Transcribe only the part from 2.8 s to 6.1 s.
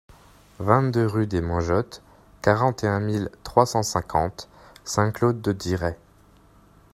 et un mille trois cent cinquante Saint-Claude-de-Diray